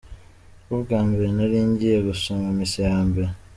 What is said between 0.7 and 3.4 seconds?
bwa mbere nari ngiye gusoma misa ya mbere.